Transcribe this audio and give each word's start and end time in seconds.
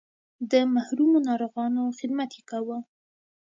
د 0.51 0.53
محرومو 0.73 1.17
ناروغانو 1.29 1.81
خدمت 1.97 2.29
یې 2.35 2.41
کاوه. 2.49 2.77